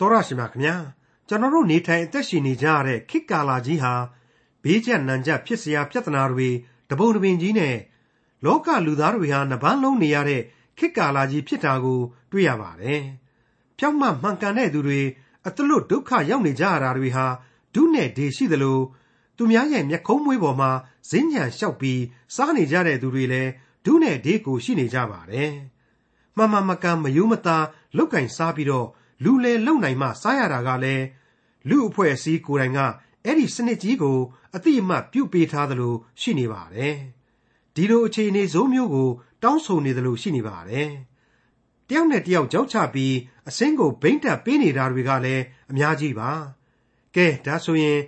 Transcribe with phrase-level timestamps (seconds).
[0.00, 0.76] တော်ရရှိမြခင်ဗျာ
[1.28, 3.94] ကျွန်တော်တို့နေထိုင်အသက်ရှင်နေကြရတဲ့ခေတ်ကာလကြီးဟာ
[4.62, 6.48] ဘေးကျနံကျဖြစ်စရာပြဿနာတွေ
[6.90, 7.76] တပုံတပင်ကြီးနဲ့
[8.44, 10.42] လောကလူသားတွေဟာနှပန်းလုံးနေရတဲ့
[10.78, 12.00] ခေတ်ကာလကြီးဖြစ်တာကို
[12.30, 13.00] တွေ့ရပါတယ်။
[13.78, 15.00] ပြောက်မှမှန်ကန်တဲ့သူတွေ
[15.46, 17.26] အတလို့ဒုက္ခရောက်နေကြရတာတွေဟာ
[17.74, 18.78] ဒုနဲ့ဒေရှိသလို
[19.36, 20.70] သူများရဲ့မျက်ခုံးမွေးပေါ်မှာ
[21.10, 22.00] ဈဉ်ညံလျှောက်ပြီး
[22.34, 23.50] စားနေကြတဲ့သူတွေလည်း
[23.84, 25.50] ဒုနဲ့ဒေကိုရှိနေကြပါတယ်။
[26.36, 28.88] မှန်မှန်မကန်မယုံမသားလောက်ကင်စားပြီးတော့
[29.24, 31.04] လူလေလုံနိုင်မှစားရတာကလည်း
[31.68, 32.80] လူအဖွဲ့အစည်းကိုယ်တိုင်က
[33.24, 34.18] အဲ့ဒီစနစ်ကြီးကို
[34.54, 36.94] အတိအမှတ်ပြုပေးထားသလိုရှိနေပါတယ်။
[37.74, 39.10] ဒီလိုအခြေအနေဆိုးမျိုးကို
[39.42, 40.88] တောင်းဆိုနေသလိုရှိနေပါတယ်။
[41.88, 43.14] တယောက်နဲ့တယောက်ကြောက်ချပြီး
[43.48, 46.30] အစင်းကိုဘိမ့်တက်ပေးနေတာတွေကလည်းအများကြီးပါ။
[47.16, 47.98] ကဲဒါဆိုရင်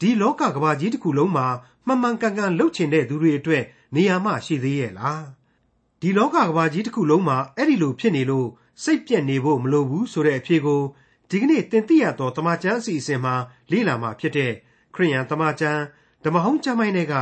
[0.00, 1.46] ဒီလောကကဘာကြီးတစ်ခုလုံးမှာ
[1.86, 5.22] မှန်မှန်ကန်ကန်လှုပ်ချင်တဲ့သူတွေအတွက်နေရာမှရှိသေးရဲ့လား။
[6.00, 8.48] ဒီလောကကဘာကြီးတစ်ခုလုံးမှာအဲ့ဒီလိုဖြစ်နေလို့
[8.82, 10.82] စိတ်ပြက်နေဖို့မလိုဘူးဆိုတဲ့အဖြေကို
[11.30, 13.34] ဒီကနေ့သင်သိရသောတမန်ကျမ်းအစီအစဉ်မှာ
[13.70, 14.52] လေ့လာမှာဖြစ်တဲ့
[14.94, 15.82] ခရိယန်တမန်ကျမ်း
[16.24, 17.14] ဓမ္မဟောင်းကျမ်းပိုင်းတွေက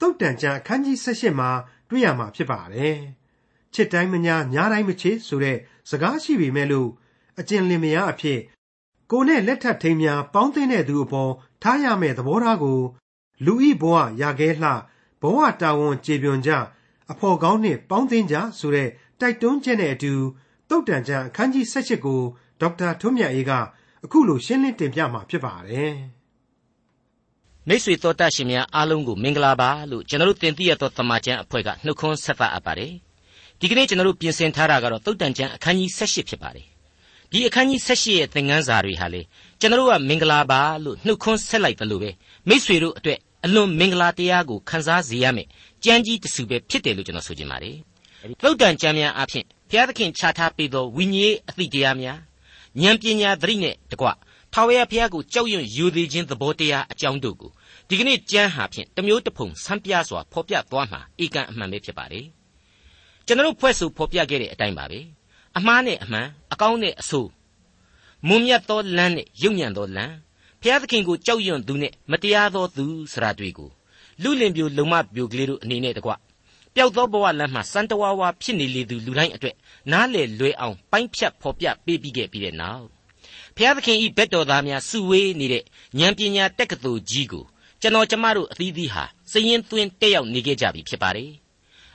[0.00, 1.50] တုတ်တန်ကျမ်းအခန်းကြီး78မှာ
[1.88, 2.98] တွေ့ရမှာဖြစ်ပါတယ်။
[3.74, 5.58] ချစ်တိုင်းမညာညာတိုင်းမချစ်ဆိုတဲ့
[5.90, 6.88] စကားရှိပေမဲ့လို့
[7.40, 8.40] အကျဉ်လင်မယားအဖြစ်
[9.10, 12.80] ကိုနဲ့လက်ထပ်ထိန်များပေါင်းသိတဲ့သူအပေါ်ထားရမယ့်သဘောထားကို
[13.44, 14.70] လူဤဘဝရခဲလှ
[15.22, 16.50] ဘဝတာဝန်ကျေပွန်ကြ
[17.10, 18.88] အဖို့ကောင်းနှင့်ပေါင်းသိကြဆိုတဲ့
[19.20, 20.14] တိုက်တွန်းချက်နဲ့အတူ
[20.70, 22.20] တုတ်တန်ကျမ်းအခန်းကြီး78ကို
[22.60, 23.52] ဒေါက်တာထွန်းမြတ်အေးက
[24.04, 25.92] အခုလိုရှင်းလင်းတင်ပြမှာဖြစ်ပါတယ်။
[27.68, 32.92] မိတ်ဆွေတော်တတ်ရှင်များအားလုံးကိုမင်္ဂလာပါလို့ကျွန်တော်တို့တင်ပြရသောတမန်ကျမ်းအဖွဲ့ကနှုတ်ခွန်းဆက်သအပ်ပါတယ်။
[33.60, 36.66] ဒီကနေ့ကျွန်တော်တို့ပြင်ဆင်ထားတာကတော့တုတ်တန်ကျမ်းအခန်းကြီး78ဖြစ်ပါတယ်။
[37.30, 39.22] ဒီအခန်းကြီး78ရဲ့သင်ခန်းစာတွေဟာလေ
[39.60, 42.10] ကျွန်တော်တို့ကမင်္ဂလာပါလို့နှုတ်ခွန်းဆက်လိုက်တယ်လို့ပဲ
[42.48, 45.46] မိတ်ဆွေတို့အတွက်အလွန်မင်္ဂလာတရားကိုခန်းစားစေရမယ်။
[45.84, 47.76] ကြမ်းကြီးတစုပဲဖြစ်တယ်လို့ကျွန်တော်ဆိုချင်ပါတယ်။
[48.42, 52.18] တုတ်တန်ကျမ်းများအဖြစ် ဘုရားသခင်ချထားပေးသောဝိညာဉ်အသည့်တရားများ
[52.80, 54.06] ဉာဏ်ပညာသတိနဲ့တကွ
[54.52, 57.50] ထာဝရဘုရားကိုကြောက်ရွံ့ယူသေးခြင်းသဘောတရားအကြောင်းတို့ကို
[57.88, 62.26] ဒီကနေ့ကျမ်းဟာဖြင့်တမျိုးတစ်ဖုံဆန်းပြစွာဖော်ပြသွားမှာဧကန်အမှန်ပဲဖြစ်ပါတယ်
[63.26, 65.00] ကျွန်တော်ဖွဲ့ဆိုဖော်ပြခဲ့တဲ့အတိုင်းပါပဲ
[65.58, 67.30] အမှားနဲ့အမှန်အကောင်းနဲ့အဆိုး
[68.28, 70.14] မွန်မြတ်သောလမ်းနဲ့ယုံညံ့သောလမ်း
[70.60, 73.70] ဘုရားသခင်ကိုကြောက်ရွံ့သူနဲ့မတရားသောသူစရာတွေကို
[74.22, 76.29] လူလင်ပြိုလုံမပြိုကလေးတို့အနေနဲ့တကွပျော
[76.86, 79.56] က်သောဘဝလမ်းမှာစံတဝါဝါဖြစ်နေလေသူလူတိုင်းအတွက်
[79.92, 82.86] နားလေလွယ်အောင်ပိုင်းဖြတ်ဖော်ပြပေးပြီးခဲ့ပြီးတဲ့နောက်
[83.56, 85.64] ဘုရားသခင်ဤဘက်တော်သားများစုဝေးနေတဲ့
[85.98, 87.44] ဉာဏ်ပညာတက်ကတူကြီးကို
[87.80, 91.30] ကျွန်တော်ကျမတို့အသီးသီးဟာစည်ရင်သွင်းတက်ရောက်နေခဲ့ကြပြီဖြစ်ပါတယ်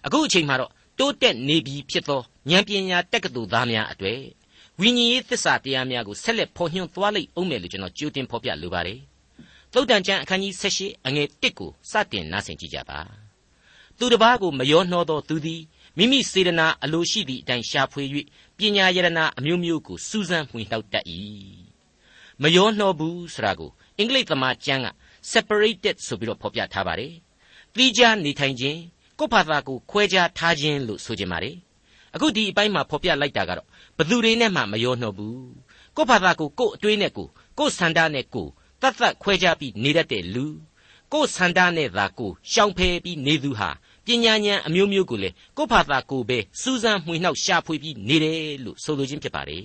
[0.05, 2.21] အခုအချိန်မှာတော့တိုးတက်နေပြီဖြစ်သော
[2.51, 4.21] ဉာဏ်ပညာတက်ကတူသားများအတွေ့
[4.79, 8.99] ဝိညာဉ်ရေးသစ္စာတရားများကိုဆက်လက်ဖော်ညွှန်းသွားလိမ့်အောင်မယ်လို့ကျွန်တော်ကြိုတင်ဖော်ပြလိုပါတယ်
[9.73, 13.24] သုတ်တန်ကျမ်းအခန်းကြီး78အငယ်1ကိုစတင်နားဆင်ကြကြပါ
[13.99, 15.61] သူတစ်ပါးကိုမယောနှောသောသူသည်
[15.97, 18.03] မိမိစေတနာအလိုရှိသည့်အတိုင်းရှာဖွေ၍
[18.57, 21.05] ပညာယရနာအမျိုးမျိုးကိုစူးစမ်းမှွေနှောက်တတ်၏
[22.41, 24.87] မယောနှောဘူးဆိုတာကိုအင်္ဂလိပ်သမားကျမ်းက
[25.31, 27.13] separated ဆိုပြီးတော့ဖော်ပြထားပါတယ်
[27.75, 28.79] သီးခြားနေထိုင်ခြင်း
[29.19, 31.55] ကိုယ့်ဘာသာကိုခွဲခြားထားခြင်းလို့ဆိုခြင်းပါတယ်
[32.15, 33.67] အခုဒီအပိုင်းမှာဖော်ပြလိုက်တာကတော့
[33.97, 35.39] ဘသူတွေနဲ့မှမယောနှောဘူး
[35.95, 37.27] ကိုယ့်ဘာသာကိုကိုယ့်အတွေးနဲ့ကို
[37.57, 38.47] ကိုယ့်ဆန္ဒနဲ့ကို
[38.81, 40.45] တတ်တတ်ခွဲခြားပြီးနေတတ်တဲ့လူ
[41.13, 43.69] ကိုယ်ဆန္ဒနဲ့သာကိုရှောင်ဖယ်ပြီးနေသူဟာ
[44.05, 49.63] ပညာဉာဏ်အမျိုးမျိုးကိုလေကိုယ့်ဘာသာကိုပဲစူးစမ်းမှွေနှောက်ရှာဖွေပြီးနေတယ်လို့ဆိုလိုခြင်းဖြစ်ပါတယ်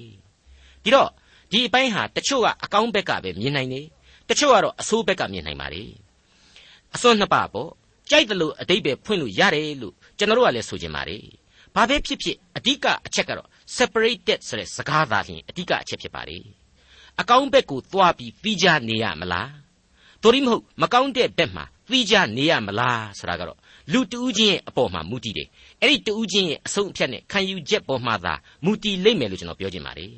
[0.82, 1.10] ဒီတော့
[1.50, 3.86] ဒီအပိုင်းဟာတချို့ကအကောင်းဘက်ကပဲမြင်နိုင်တယ်
[4.28, 5.90] တချို့ကတော့အဆိုးဘက်ကမြင်နိုင်ပါတယ်
[6.94, 7.70] အစွန်းနှစ်ပါပေါ့
[8.10, 11.24] ကြိုက်တယ်လို့အတိတ်ပဲဖွင့်လို့ရတယ်လို့ကျွန်တော်တို့ကလည်းဆိုခြင်းပါတယ်
[11.74, 16.44] ဘာပဲဖြစ်ဖြစ်အဓိကအချက်ကတော့ separated ဆိုတဲ့စကားသားလျှင်အဓိကအချက်ဖြစ်ပါတယ်
[17.20, 19.50] အကောင်းဘက်ကိုသွားပြီးပြီးကြနေရမလား
[20.22, 23.58] တို့ရိမဟုတ်မကောင်းတဲ့ဘက်မှာပြီးကြနေရမလားဆိုတာကတော့
[23.92, 25.48] လူတူးချင်းရဲ့အပေါ်မှာမူတည်တယ်
[25.80, 30.12] အဲ့ဒီတူးချင်းရဲ့အဆုံးအဖြတ်နဲ့ခံယူချက်ပေါ်မှာသာမူတည်လိမ့်မယ်လို့ကျွန်တော်ပြောချင်ပါတယ်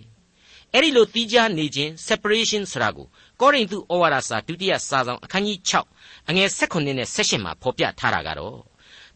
[0.72, 3.06] အဲ့ဒီလိုတီးခြားနေခြင်း separation ဆိုတာကို
[3.40, 5.58] ကောရိန္သုဩဝါဒစာဒုတိယစာဆောင်အခန်းကြီး
[5.94, 8.58] 6အငယ်16နဲ့18မှာဖော်ပြထားတာကတော့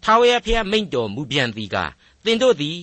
[0.05, 1.77] ထာဝရဘုရားမိန့်တော်မူပြန်သည်က
[2.25, 2.79] သင်တို့သည်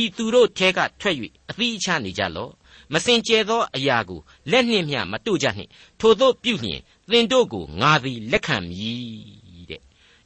[0.00, 1.16] ဤသူတို့ထဲကထွက်၍
[1.50, 2.52] အသီးအချနေကြလော့
[2.92, 4.20] မစင်ကြဲသောအရာကို
[4.50, 5.70] လက်နှင့်မျှမတို့ကြနှင့်
[6.00, 9.52] ထိုတို့ပြုလျင် သင်တို့ကိုငါသည်လက်ခံမည်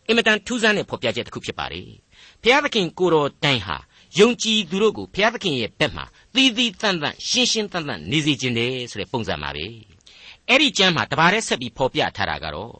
[0.08, 1.88] အင်မတန်ထူးဆန်းတဲ့ဖော်ပြချက်တစ်ခုဖြစ်ပါတယ်။
[2.43, 3.76] ဘုရားသခင်ကိုတော်တိုင်ဟာ
[4.19, 9.67] ယုံကြည်သူတို့ကိုဘုရားသခင်ရဲ့ဘက်မှာသီးသီးတန့်တန့်ရှင်းရှင်းတန့်တန့်နေစေခြင်းတယ်ဆိုတဲ့ပုံစံပါပဲ။
[10.49, 12.75] အဲ့ဒီကျမ်းမှာတပါးတည်းဆက်ပြီးဖော်ပြထားတာကတော့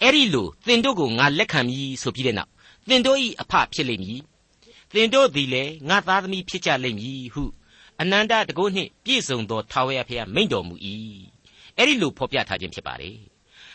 [0.00, 2.50] အဲ့ဒီလိုသင်တို့ကိုငါလက်ခံမည်ဆိုပြီးတဲ့နောက်
[2.88, 4.20] သင်တို့ဤအဖဖြစ်လိမ့်မည်။
[4.94, 7.44] သင်တို့သည်လည်းငါသားသမီးဖြစ်ကြလိမ့်မည်ဟု
[8.00, 10.74] အနန္တတကုနှင့်ပြည့်စုံသောထာဝရဘုရားမိန့်တော်မူ၏။
[11.78, 13.16] အဲ့ဒီလိုဖော်ပြထားခြင်းဖြစ်ပါတယ်။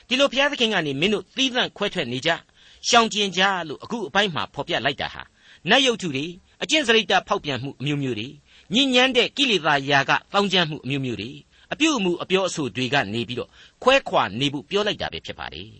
[0.08, 2.32] ဒီလိုဘုရားသခင်ကနေမင်းတို့သီးသန့်ခွဲထွက်နေကြ။
[2.88, 5.22] ရှောင်ကျင်ကြလို့အခုအပိုင်းမှာဖော်ပြလိုက်တာဟာ
[5.70, 6.26] နတ်ယုတ်ထုတွေ
[6.64, 8.28] အကျင့်စရိတ်တဖောက်ပြန်မှုအမျိုးမျိုးတွေ
[8.74, 11.32] ညဉ့်ညမ်းတဲ့ကိလေသာယာကတောင်းကျမ်းမှုအမျိုးမျိုးတွေ
[11.74, 13.50] အပြုအမူအပြောအဆိုတွေကနေပြီးတော့
[13.84, 15.72] ခွဲခွာနေဖို့ပြောလိုက်တာပဲဖြစ်ပါတယ်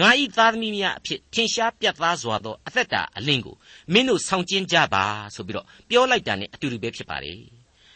[0.00, 3.56] ငါဤသားသမီးများအဖြစ်ထင်ရှားပြတ်သားစွာသောအသက်တာအလင်းကို
[3.92, 5.04] မင်းတို့ဆောင်ကျင်းကြပါ
[5.34, 7.53] ဆိုပြီးတော့ပြောလိုက်တာ ਨੇ အတူတူပဲဖြစ်ပါတယ်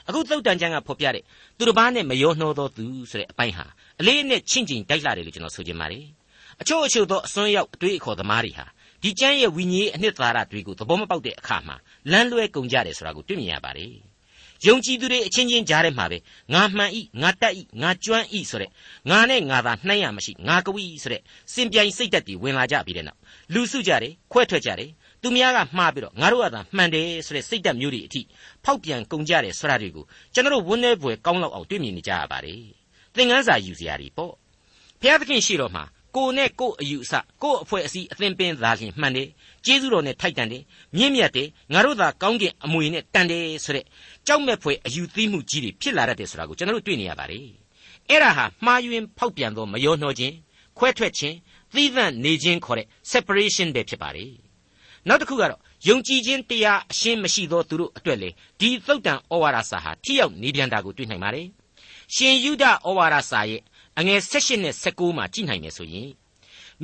[0.09, 1.23] အခုသုတ်တန်ကျမ်းကဖော်ပြတဲ့
[1.57, 3.67] သူတစ်ပါးနဲ့မရောနှောသောသူဆိုတဲ့အပိုင်းဟာ
[4.01, 6.05] အလေးနဲ့ချင့်ချိန်တိုက်လာတယ်လို့ကျွန်တော်ဆိုချင်ပါတယ်
[6.61, 8.67] အချို့အချို့သောအစွန်းရောက်အတွေးအခေါ်သမားတွေဟာ
[9.03, 11.77] ဒီကျမ်းရဲ့ဝိညာဉ်အနှစ်သာရတွေကိုသဘောမပေါက်တဲ့အခါမှာ
[12.11, 13.93] လမ်းလွဲကုန်ကြတယ်ဆိုတာကိုတွေ့မြင်ရပါတယ်
[14.67, 16.19] ယုံကြည်သူတွေအချင်းချင်းကြားထဲမှာပဲ
[16.55, 18.71] ငါမှန်ဤငါတက်ဤငါကျွမ်းဤဆိုတဲ့
[19.11, 21.23] ငါနဲ့ငါသာနှိုင်းရမရှိငါကဝိဆိုတဲ့
[21.53, 23.19] စင်ပြိုင်စိတ်သက်တွေဝင်လာကြပြီတဲ့နောက်
[23.53, 24.91] လူစုကြတယ်ခွဲထွက်ကြတယ်
[25.23, 28.21] သူများကမှားပြီးတော့ငါတို့ကသာမှန်တယ်ဆိုတဲ့စိတ်သက်မျိုးတွေအထိ
[28.65, 30.05] ဖောက်ပြန်ကုန်ကြတယ်ဆိုတာတွေကို
[30.35, 32.63] ကျွန်တော်တို့ဝန်းနေပွဲကောင်းလောက်အောင်တွေ့မြင်နေကြရပါတယ်
[33.15, 34.33] သင်ခန်းစာယူစရာတွေပေါ့
[35.01, 35.85] ဖျားသခင်ရှိတော်မှာ
[36.17, 37.13] ကိုနဲ့ကိုအယူအဆ
[37.43, 39.29] ကိုအဖွဲ့အစည်းအသင်ပင်သာလျှင်မှန်တယ်
[39.65, 40.63] ကျေးဇူးတော်နဲ့ထိုက်တန်တယ်
[40.97, 43.85] မြင့်မြတ်တယ်ငါတို့သာကောင်းကင်အမွေနဲ့တန်တယ်ဆိုတဲ့
[44.27, 47.47] ကြောက်မဲ့ဖွယ်အယူသီးမှုကြီးတွေဖြစ်လာတတ်တယ်ဆိုတာကိုကျွန်တော်တို့တွေ့နေရပါတယ်
[48.09, 50.35] အဲ့ဒါဟာမှားယွင်းဖောက်ပြန်သောမယောနှောခြင်း
[50.79, 51.37] ခွဲထွက်ခြင်း
[51.75, 54.31] သီးသန့်နေခြင်းခေါ်တဲ့ separation ပဲဖြစ်ပါတယ်
[55.09, 58.31] နောက်တစ်ခုကတော့ယုံကြည်ခြင်းတရားအရှင်းမရှိသောသူတို့အတွက်လေ
[58.61, 61.47] ဒီသုတ်တန်ဩဝါဒစာဟာထိရောက်နေပြန်တာကိုတွေ့နိုင်ပါတယ်
[62.15, 63.61] ရှင်ယုဒဩဝါဒစာရဲ့
[63.99, 66.11] အငယ်16နဲ့19မှာကြည့်နိုင်မယ်ဆိုရင်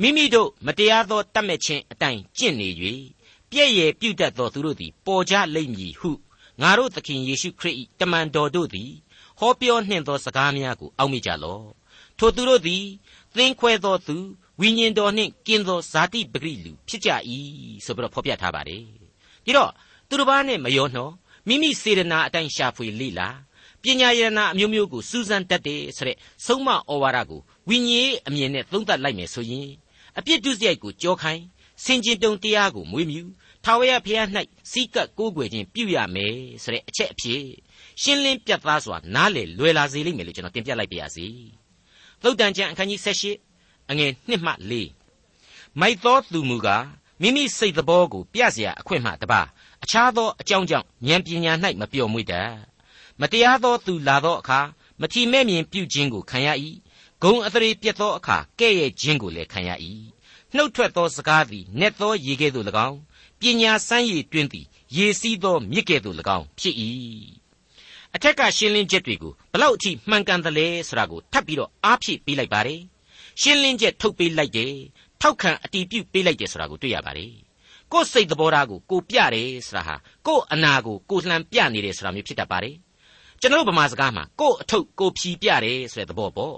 [0.01, 2.69] မိမိတို့မတရားသောတတ်မဲ့ခြင်းအတိုင်းကျင့်နေ၍
[3.49, 6.11] ပြည့်ရည်ပြုတ်တတ်သောသူတို့သည်ပေါ်ကြလိမ့်မည်ဟု
[6.61, 8.91] ငါတို့သခင်ယေရှုခရစ်၏တမန်တော်တို့သည်
[9.39, 11.65] ဟောပြောနှင့်သောစကားများကိုအောက်မေ့ကြလော့
[12.17, 12.85] ထိုသူတို့သည်
[13.35, 14.17] သင်ခွဲသောသူ
[14.61, 17.09] ဝိညာဉ်တော်နှင့်ကင်းသောဇာတိပဂိလူဖြစ်ကြ၏
[17.85, 18.83] ဆိုပြီးတော့ဖော်ပြထားပါတယ်
[19.43, 19.71] ပြီးတော့
[20.09, 21.09] သူတစ်ပါးနဲ့မရောနှော
[21.47, 23.29] မိမိစေတနာအတိုင်းရှာဖွေလေ့လာ
[23.81, 29.69] ပညာရဏအမျိုးမျိုးကိုစူးစမ်းတတ်တယ်ဆိုတဲ့ဆုံးမဩဝါဒကိုဝိညာဉ်အမြင်နဲ့သုံးသပ်လိုက်မယ်ဆိုရင်
[30.17, 31.43] အပြစ်ဒုစရိုက်ကိုကြောခိုင်း
[31.83, 33.21] စင်ကျင်တုံတရားကိုမွေးမြူ
[33.63, 34.27] ထာဝရဘုရား၌
[34.71, 37.43] စီးကပ်ကိုးကွယ်ခြင်းပြုရမယ်ဆိုတဲ့အချက်အဖြစ်
[38.01, 41.27] ရှင်းလင်းပြတ်သားစွာနားလေလွယ်လာစေလိမ့်မယ်လို့ကျွန်တော်တင်ပြလိုက်ပါရစေ။
[42.23, 43.54] သုတ်တန်ကျမ်းအခန်းကြီး78
[43.90, 44.52] အငယ်1မှ
[45.12, 46.84] 4မိုက်သောသူမူကား
[47.20, 49.40] မိမိစိတ်သဘောကိုပြเสียအခွင့်မှတပါ
[49.82, 52.50] အခြားသောအကြောင်းကြောင့်ဉာဏ်ပညာ၌မပျော်မွေ့တတ်
[53.20, 54.60] မတရားသောသူလာသောအခါ
[55.00, 56.48] မထီမဲ့မြင်ပြုခြင်းကိုခံရ၏
[57.22, 59.70] ဂုံအသရေပြတ်သောအခါကဲ့ရဲ့ခြင်းကိုလည်းခံရ၏
[60.54, 62.98] နှုတ်ထွက်သောစကားသည်နက်သောရေကဲ့သို့၎င်း
[63.40, 64.66] ပညာစမ်းရည်တွင်သည်
[64.96, 66.74] ရေစီးသောမြစ်ကဲ့သို့၎င်းဖြစ်၏
[68.14, 72.80] အထက်ကရှင်းလင်းချက်တွေကိုဘလောက်အထိမှန်ကန်သလဲဆိုတာကိုထပ်ပြီးတော့အားဖြည့်ပေးလိုက်ပါတယ်
[73.41, 74.73] ရှင်းလင်းချက်ထုတ်ပေးလိုက်တယ်
[75.21, 77.33] ထောက်ခံအတီးပြုတ်ပေးလိုက်တယ်ဆိုတာကိုတွေ့ရပါတယ်
[77.91, 79.95] ကိုယ်စိတ်သဘောထားကိုကိုပြတယ်ဆိုတာဟာ
[80.27, 82.75] ကိုယ်အနာကိုကိုလှန်ပြနေတယ်ဆိုတာမျိုးဖြစ်တတ်ပါတယ်
[83.41, 86.57] ကျွန်တော်ဗမာစကားမှာကိုယ်အထုပ်ကိုဖြီပြတယ်ဆိုတဲ့သဘောပေါ့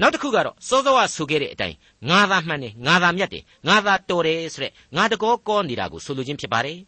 [0.00, 1.76] နောက်တစ်ခုကတော့စောစောကဆိုခဲ့တဲ့အတိုင်း
[2.10, 6.78] ငါသာမှန်တယ်ငါသာမြတ်တယ်ငါသာတော်တယ်ဆိုတဲ့ငါတကောကောနေတာကိုဆိုလိုခြင်းဖြစ်ပါတယ်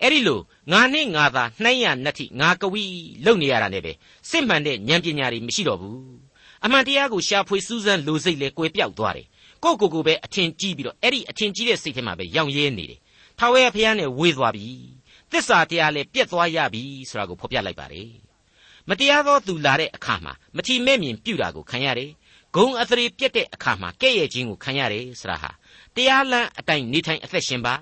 [0.00, 0.40] အဲ့ဒီလို
[0.72, 2.84] ငါနဲ့ငါသာနှိုင်းရနှက်ထိငါကဝီ
[3.24, 3.92] လုံနေရတာနဲ့ပဲ
[4.30, 6.31] စစ်မှန်တဲ့ဉာဏ်ပညာတွေမရှိတော့ဘူး
[6.64, 9.26] အမှန်တရားကိုရှာဖွေစူးစမ်းလိုစိတ်လေကွယ်ပြောက်သွားတယ်
[9.62, 13.00] ကိုကိုကိုပဲအထင်ကြီးပြီးတော့အဲ့ဒီအထင်ကြီးတဲ့စိတ်ထဲမှာပဲရောင်ရဲနေတယ်
[13.38, 14.66] ထာဝရဘုရားနဲ့ဝေးသွားပြီ
[15.30, 18.10] သစ္စာတရားလည်းပြက်သွားရပြီဆိုတာကိုဖော်ပြလိုက်ပါတယ်
[18.88, 22.10] မတရားသောသူလာတဲ့အခါမှာမထီမဲ့မြင်ပြုတာကိုခံရတယ်
[22.54, 25.50] ဂုံအသရေပြက်တဲ့အခါမှာကဲ့ရဲ့ခြင်းကိုခံရတယ်ဆိုတာဟာ
[25.96, 27.74] တရားလမ်းအတိုင်းနေထိုင်အသက်ရှင်ပါ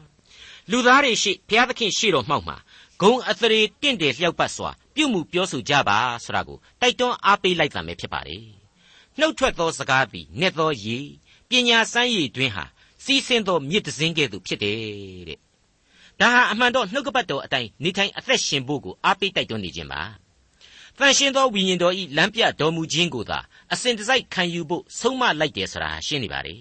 [0.71, 2.57] လူသားတွေရှိဘုရားသခင်ရှိတော်မှောက်မှာ
[3.03, 8.60] ဂုံအသရေတင့်တယ်လျှောက်ပတ်စွာပြုမှုပြောဆိုကြပါဆိုတာကိုတိုက်တွန်းအားပေးလိုက်တာပဲဖြစ်ပါတယ်
[9.21, 10.99] နှုတ်ထွက်သောစကားသည်နှက်သောရေ
[11.49, 12.65] ပညာစမ်းရည်တွင်ဟာ
[13.05, 14.79] စီးဆင်းသောမြစ်တစင်းကဲ့သို့ဖြစ်တယ်
[15.29, 15.39] တဲ့
[16.21, 20.03] ဒါဟာအမှန်တော့နှုတ်ကပတ်တော်အတိုင်းနေထိုင်အသက်ရှင်ဖို့ကိုအားပေးတိုက်တွန်းနေခြင်းပါ
[20.99, 23.39] တန်ရှင်သောဝိညာဉ်တော်ဤလမ်းပြတော်မူခြင်းကိုသာ
[23.73, 26.57] အစဉ်တစိုက်ခံယူဖို့ဆုံးမလိုက်တယ်ဆိုတာရှင်းနေပါလေ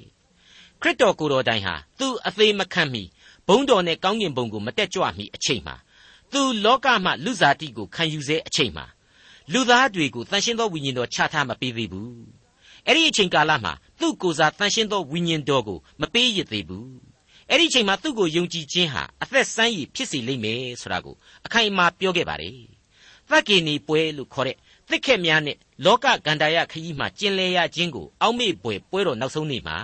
[0.82, 3.04] ခရစ်တော်ကိုယ်တော်တိုင်ဟာသူအသေးမခံမီ
[3.48, 5.76] ဘုံတော်နဲ့ကောင်းကင်ဘုံကိုမတက်ကြွမီအချိန်မှာ
[6.32, 8.86] သူလောကမှလူစားတိကိုခံယူစေအချိန်မှာ
[9.54, 12.39] လူသားတွေကိုတန်ရှင်းသောဝိညာဉ်တော်ချထားမပေးသေးဘူး
[12.90, 16.92] အဲ့ဒီအချိန်ကာလမှာသူ့ကိုယ်စားတန်ရှင်းသောဝိညာဉ်တော်ကိုမပေးရသေးဘူး
[17.50, 21.16] အဲ့ဒီအချိန်မှာသူ့ကိုယုံကြည်ခြင်းဟာအသက်ဆန်းရည်ဖြစ်စေလိမ့်မယ်ဆိုတာကို
[21.46, 22.58] အခိုင်အမာပြောခဲ့ပါတယ်
[23.30, 24.58] သက္ကေနီပွဲလို့ခေါ်တဲ့
[24.90, 29.78] သစ်ခက်များနဲ့လောကကန္တာရခရီးမှာကျင်လည်ရခြင်းကိုအောက်မေ့ပွဲပွဲတော်နောက်ဆုံးနေ့မှာ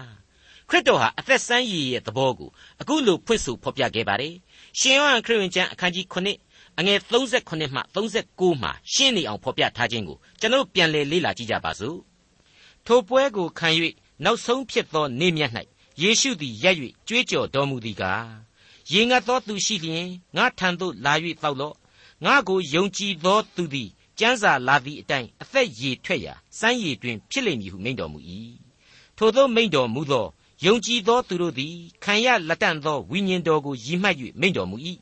[0.70, 2.50] ခရစ်တော်ဟာအသက်ဆန်းရည်ရဲ့သဘောကို
[2.82, 4.36] အခုလိုဖွင့်ဆိုဖော်ပြခဲ့ပါတယ်
[4.80, 6.06] ရှင်ယောဟန်ခရစ်ဝင်ကျမ်းအခန်းကြီး
[6.42, 11.98] 9အငယ်38မှ39မှာရှင်းနေအောင်ဖော်ပြထားခြင်းကိုကျွန်တော်ပြန်လည်လေ့လာကြည့်ကြပါစို့
[12.88, 13.70] ထိုပွဲကိုခံ၍
[14.24, 15.52] နောက်ဆုံးဖြစ်သောနေ့မြတ်၌
[16.02, 16.76] ယေရှုသည်ရက်၍
[17.08, 18.28] ကြွေးကြော်တော်မူသည်ကား
[18.92, 21.76] ရေငတ်သောသူရှိလျင်ငါထံသို့လာ၍တောက်လော့
[22.26, 23.90] ငါကိုယုံကြည်သောသူသည်
[24.20, 28.20] ကျမ်းစာလာသည့်အတိုင်းအသက်ရည်ထွက်ရာစမ်းရည်တွင်ဖြစ်လိမ့်မည်ဟုမိန့်တော်မူ၏
[29.18, 30.26] ထိုသောမိန့်တော်မူသော
[30.66, 34.78] ယုံကြည်သောသူတို့သည်ခံရလက်တန့်သောဝိညာဉ်တော်ကိုရည်မှတ်၍မိန့်တော်မူ၏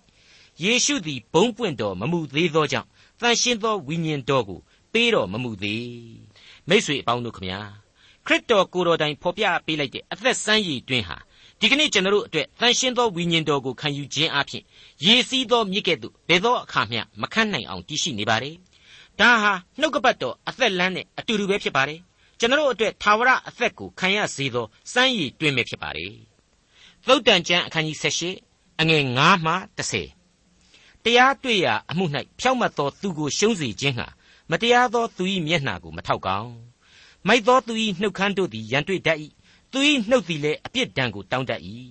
[0.62, 2.88] ယေရှုသည်ဘုံပွင့်တော်မမူသေးသောကြောင့်
[3.20, 4.60] တန်ရှင်းသောဝိညာဉ်တော်ကို
[4.92, 6.33] ပေးတော်မမူသေး
[6.70, 7.60] မိษွေအပေါင်းတို့ခမညာ
[8.26, 11.18] ခရစ်တော်ကိုယ်တော်တိုင်ဖော်ပြပေးလိုက်တဲ့အသက်ဆန်းရည်တွင်ဟာ
[11.60, 14.64] ဒီကနေ့ကျွန်တော်တို့အတွက်တန်ရှင်းသောဝိညာဉ်တော်ကိုခံယူခြင်းအပြင်
[15.06, 18.56] ရေစီးသောမြစ်ကဲ့သို့ဘယ်သောအခါမျှမခန့်နိုင်အောင်တည်ရှိနေပါတယ်
[19.20, 22.00] ဒါဟာနှုတ်ကပတ်တော်အသက်လန်းနဲ့အတူတူပဲဖြစ်ပါတယ်
[22.40, 26.14] ကျွန်တော်တို့အတွက်သာဝရအသက်ကိုခံရစေသောစမ်းရည်တွင်ပဲဖြစ်ပါတယ်
[27.08, 27.98] သုတ်တန်ကျမ်းအခန်းကြီး
[28.44, 29.54] 78အငယ်9မှ
[30.28, 32.06] 10တရားတွေ့ရာအမှု၌
[32.40, 34.08] ဖြောက်မတ်သောသူကိုရှုံးစေခြင်းဟာ
[34.56, 36.54] မတရားသောသူ၏မျက်နှာကိုမထောက်ကောင်း
[37.28, 39.20] မိုက်သောသူ၏နှုတ်ခမ်းတို့သည်ရန်တွေ့တတ်၏
[39.72, 39.80] သူ၏
[40.10, 41.62] နှုတ်သည်လည်းအပြစ်ဒဏ်ကိုတောင်းတတ်၏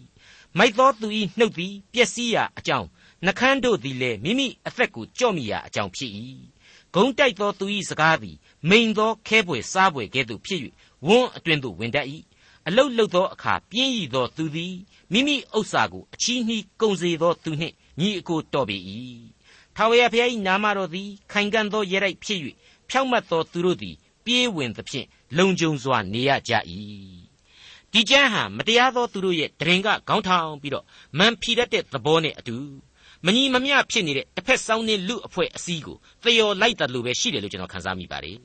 [0.59, 2.89] မိုက်သောသူ၏နှုတ်သည်ပျက်စီးရာအကြောင်း
[3.25, 6.13] နှခမ်းတို့သည်လည်းမိမိအသက်ကိုကြော့မိရာအကြောင်းဖြစ်၏
[6.95, 8.37] ဂုံတိုက်သောသူ၏စကားသည်
[8.71, 10.61] မိန်သောခဲပွေစားပွေကဲ့သို့ဖြစ်၍
[11.07, 12.07] ဝန်းအတွင်သို့ဝင်တတ်၏
[12.67, 14.75] အလုတ်လုတ်သောအခါပြင်းရည်သောသူသည်
[15.13, 18.77] မိမိဥစ္စာကိုအချီးနှီးကုန်စေသောသူနှင့်ညီအကိုတော်ပေ၏
[19.76, 22.40] ထာဝရဘုရား၏နာမတော်သည်ခိုင်ခံ့သောရဲတိုက်ဖြစ်၍
[22.90, 23.96] ဖြောင့်မတ်သောသူတို့သည်
[24.26, 26.54] ပြေးဝင်သဖြင့်လုံခြုံစွာနေရကြ၏
[27.92, 30.86] ဒီကျမ်းဟာမတရားသောသူတို့ရဲ့တရင်ကခေါင်းထောင်ပြီးတော့
[31.18, 32.56] မန်ဖြီတတ်တဲ့သဘောနဲ့အတူ
[33.26, 38.38] မညီမမျှဖြစ်နေတဲ့တစ်ဖက်စောင်းနေလူအဖွဲ့အစည်းကိုသယော်လိုက်တယ်လို့ပဲရှိတယ်လို့ကျွန်တော်ခန်းစားမိပါတယ်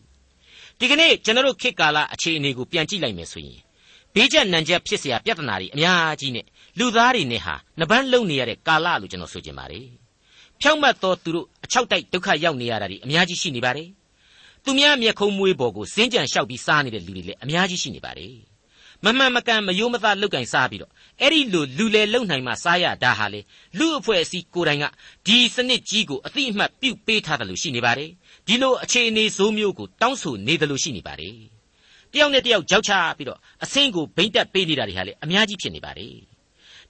[0.79, 3.61] ဒီကနေ့ကျွန်တော်ခေတ်ကာလအခြေအနေကိုပြန်ကြည့်လိုက်မယ်ဆိုရင်
[4.15, 6.47] ဘေးကျနံကျက်ဖြစ်เสียပြဿနာတွေအများကြီးနဲ့
[6.79, 9.87] လူသားတွေနဲ့ဟာနှပန်းလုံနေရတဲ့ကာလလို့ကျွန်တော်ဆိုချင်ပါတယ်
[10.62, 13.90] ဖြောက်မတ်သောသူတို့အချောက်တိုက်ဒုက္ခရောက်နေရတာတွေအများကြီးရှိနေပါတယ်
[14.66, 18.34] သူများမျက်ခုံးမွေးပေါ်ကိုစင်းကြံလျှောက်ပြီးစားနေတဲ့လူတွေလည်းအများကြီးရှိနေပါတယ်
[19.04, 23.42] မမှန်မကန်မယိုးမသားလောက်ကင်စားပြီးတော့အဲ့ဒီလိုလူလေလုံနိုင်မှစားရတာဟာလေ
[23.78, 24.86] လူအဖွဲ့အစည်းကိုယ်တိုင်က
[25.28, 28.10] ဒီစနစ်ကြီးကိုအတိအမှတ်ပြုတ်ပေးထားတယ်လို့ရှိနေပါတယ်
[28.48, 31.36] ဒီလိုအခြေအနေဆိုးမျိုးကိုတောင်းဆိုနေတယ်လို့ရှိနေပါတယ်
[32.12, 36.14] တယောက်နဲ့တယောက်ကြောက်ချပြီးတော့အဆင့်ကိုဗိမ့်တက်ပေးနေတာတွေဟာလေအများကြီးဖြစ်နေပါတယ်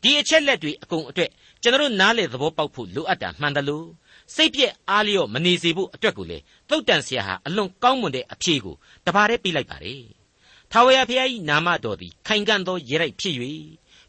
[0.02, 1.30] ဒီအချက်လက်တွေအကုန်အတွက်
[1.62, 3.88] ကျွန်တော်နားလေသဘောပေါက်ဖို့လိုအပ်တာမှန်တယ်လို့
[4.36, 6.38] စိတ်ပြက်အားလျော့မနေစေဖို့အတွက်ကိုလေ
[6.70, 10.04] သုတ်တန်ဆရာဟာအလွန်ကောင်းမွန်တဲ့အဖြေကိုတပါးတည်းပေးလိုက်ပါတယ်
[10.72, 13.36] ထာဝရဘုရား၏နာမတော်သည်ခိုင်ခံ့သောရေရိုက်ဖြစ်၍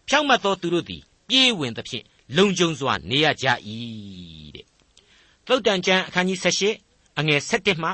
[0.09, 2.05] ဖြောင့်မတ်သောသူတို့သည်ပြေးဝင်သဖြင့်
[2.37, 3.47] လုံခြုံစွာနေရကြ၏
[4.55, 4.67] တဲ့
[5.47, 7.91] သုတ်တန်ကျမ်းအခန်းကြီး78အငယ်7မှ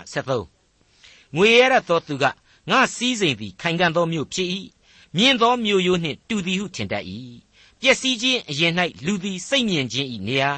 [0.64, 2.24] 73ငွေရရသောသူက
[2.70, 4.48] ငါစည်းစိမ်သည်ခိုင်ခံ့သောမြို့ဖြစ်၏
[5.16, 7.04] မြင့်သောမြို့ရိုးနှင့်တူသည်ဟုထင်တတ်၏
[7.86, 8.72] ပျက်စီးခြင်းအရင်၌
[9.06, 10.50] လူသည်စိတ်မြင်ခြင်း၏နေရာ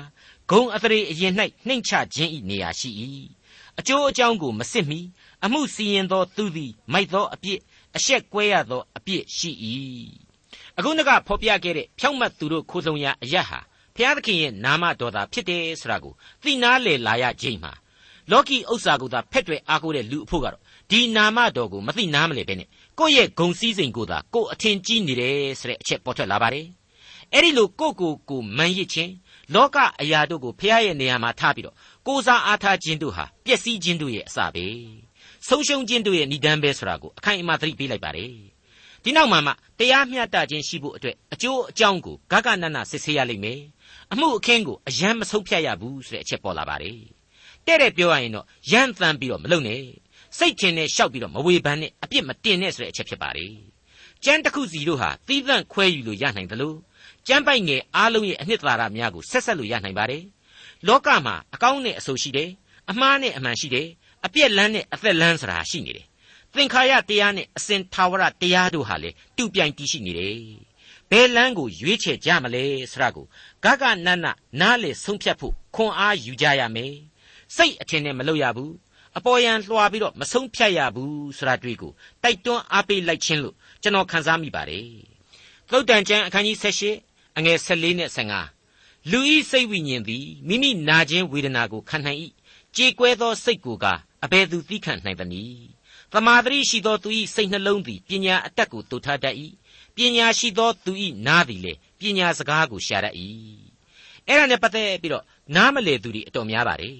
[0.50, 1.32] ဂုံအသရေအရင်၌
[1.66, 2.90] နှိမ့်ချခြင်း၏နေရာရှိ၏
[3.78, 5.00] အကျိုးအကြောင်းကိုမစစ်မီ
[5.44, 7.58] အမှုစီရင်သောသူသည်မိုက်သောအပြစ်
[7.96, 9.50] အရှက်ကွဲရသောအပြစ်ရှိ၏
[10.78, 13.58] အခုနကဖော်ပြခဲ့တဲ့ဖြောင့်မတ်သူတို့ခိုးဆောင်ရာအရဟာ
[13.94, 17.72] ဘုရားသခင်ရဲ့နာမတော်သာဖြစ်တယ်ဆိုတာကိုသိနာလေလာရခြင်းမှာ
[18.30, 22.68] လောကီဥစ္စာကိုသာဖက်တွယ်အားကိုးတဲ့လူအဖို့ကတော့ဒီနာမတော်ကိုမသိနားမလဲပဲနဲ့
[22.98, 26.66] ကိုယ့်ရဲ့ဂုံစည်းစိမ်ကိုသာကိုယ်အထင်ကြီးနေတယ်ဆိုတဲ့အချက်ပေါ်ထွက်လာပါတယ်
[27.32, 29.12] အဲ့ဒီလိုကိုယ့်ကိုယ်ကိုမန်ရစ်ခြင်း
[29.54, 34.66] လောကအရာတို့ကိုဖះရဲ့နေရာမှာထားပြီးတော့ကိုးစားအားထားခြင်းတို့ဟာပျက်စီးခြင်းတို့ရဲ့အစပဲ
[35.48, 38.30] ဆုံးရှုံးခြင်းတို့ရဲ့ဏ္ဍန်ပဲဆိုတာကိုအခိုင်အမာသတိပေးလိုက်ပါတယ်
[39.02, 43.60] ဒီနောက်မှာမှတရားမျှတခြင်းရှိဖို့အတွက်အကျိုးအကြောင်းကိုဂဂနနစစ်ဆေးရလိမ့်မယ်
[44.12, 47.00] အမှုအခင်းကိုအယံမဆုံးဖြတ်ရဘူးဆိုတဲ့အချက်ပေါ်လာပါတယ်
[47.66, 49.82] တဲ့တဲ့ပြောရရင်တော့ရမ်းသမ်းပြီးတော့မလုပ်နဲ့
[50.38, 53.52] စိတ်ထင်နဲ့ရှောက်ပြီးတော့မဝေဖန်နဲ့အပြစ်မတင်နဲ့ဆိုတဲ့အချက်ဖြစ်ပါတယ်
[54.24, 56.76] ကျမ်းတစ်ခုစီတို့ဟာသီးသန့်ခွဲယူလို့ရနိုင်တယ်လို့
[57.28, 60.24] ကျမ်းပိုက်ငယ်အားလုံးရဲ့အနှစ်သာရများကိုဆက်ဆက်လို့ရနိုင်ပါတယ်
[60.86, 62.50] လောကမှာအကောင်းနဲ့အဆိုးရှိတယ်
[62.90, 63.88] အမှားနဲ့အမှန်ရှိတယ်
[64.26, 66.06] အပြက်လန်းနဲ့အသက်လန်းဆိုတာရှိနေတယ်
[66.54, 70.38] သင်္ခါရတရားနဲ့အစဉ်သာဝရတရားတို့ဟာလေတူပြိုင်တည်ရှိနေတယ်
[71.10, 73.26] ဘယ်လန်းကိုရွေးချယ်ကြမလဲဆိုတာကို
[73.64, 74.26] ဂဂနန
[74.60, 76.94] နားလေဆုံးဖြတ်ဖို့ခွန်အားယူကြရမယ်
[77.56, 78.72] စိတ်အထင်နဲ့မလုပ်ရဘူး
[79.16, 81.92] အပေါ်ယံလွှာပြီးတော့မဆုံးဖြတ်ရဘူးဆိုတာတွေ့ကို
[82.22, 84.86] တိုက်တွန်းအားပေးလိုက်ခြင်းလို့ကျွန်တော်ခန်းစားမိပါတယ်
[85.70, 88.10] သုတ်တန်ကျမ်းအခန်းကြီး78 အငယ်14နဲ့
[88.56, 92.20] 15လူဤစိတ်ဝိညာဉ်သည်မိမိနာခြင်းဝေဒနာကိုခံနိုင်၏
[92.76, 93.86] ကြေကွဲသောစိတ်ကိုက
[94.24, 95.66] အဘယ်သူသိခံနိုင်သနည်း
[96.12, 99.34] သမာဓိရှိသောသူ၏စိတ်နှလုံးသည်ပညာအတတ်ကိုတူထားတတ်၏
[99.96, 100.92] ပညာရှိသောသူ၏
[101.26, 103.14] နားသည်လေပညာစကားကိုရှာတတ်၏
[104.26, 105.24] အဲ့ဒါနဲ့ပတ်သက်ပြီးတော့
[105.56, 106.98] နားမလေသူတွေအတော်များပါတယ်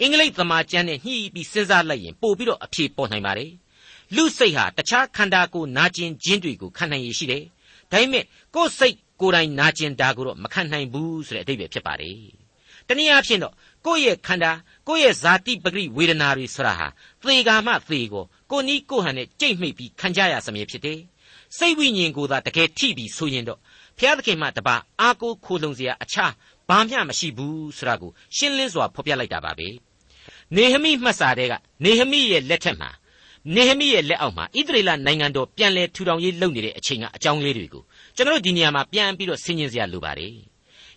[0.00, 3.52] အင်္ဂလိပ်သမာကျမ်းနဲ့ညှိပြီးစဉ်းစားလိုက်ရင်ပို့ပြီးတော့အဖြေပေါ်နိုင်ပါတယ်
[4.14, 7.44] လူစိတ်ဟာတခြားခန္ဓာကိုယ်နာကျင်ခြင်းတွေကိုခံနိုင်ရရှိတယ်
[7.90, 8.24] ဒါပေမဲ့
[8.54, 12.20] ကိုယ်စိတ် ကိုယ်တိုင်နာကျင်တာကိုတော့မခံနိုင်ဘူးဆိုတဲ့အဓိပ္ပာယ်ဖြစ်ပါတယ်
[12.88, 13.54] တနည်းအားဖြင့်တော့
[13.86, 14.52] ကိုယ့်ရဲ့ခန္ဓာ
[14.88, 16.88] ကိုယ့်ရဲ့ဇာတိပဂရိဝေဒနာတွေဆိုတာဟာ
[17.22, 21.00] သေကာမှသေကိုကိုနီးကိုဟန်နဲ့ကြိတ်မိတ်ပြီးခံကြရစမြဲဖြစ်တယ်
[21.56, 23.58] စိတ်ဝိညာဉ်ကိုသာတကယ်ထိပြီးဆိုရင်တော့
[23.98, 26.32] ဘုရားသခင်မှတပါအာကိုခိုလုံစရာအခြား
[26.68, 29.68] ဘာမျှမရှိဘူးဆိုတာကိုရှင်းလင်းစွာဖော်ပြလိုက်တာပါပဲ
[30.56, 31.54] နေဟမိမှတ်စာတဲ့က
[31.84, 32.90] နေဟမိရဲ့လက်ထက်မှာ
[33.54, 37.82] နေဟမိရဲ့လက်အောက်မှာဣသရေလနိုင်ငံတော်ပြန်လည်ထူထောင်ရေးလုပ်နေတဲ့အချိန်ကအကြောင်းလေးတွေကို
[38.16, 40.34] ကျွန်တော်တို့ဒီနေရာမှာပြန်ပြီးတော့ဆင်ခြင်စရာလိုပါတယ်